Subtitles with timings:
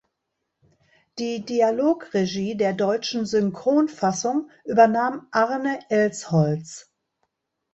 [1.19, 6.91] Die Dialogregie der deutschen Synchronfassung übernahm Arne Elsholtz.